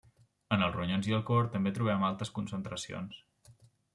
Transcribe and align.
En 0.55 0.63
els 0.67 0.77
ronyons 0.77 1.09
i 1.09 1.13
el 1.17 1.21
cor 1.27 1.49
també 1.57 1.75
trobem 1.75 2.07
altes 2.09 2.35
concentracions. 2.39 3.21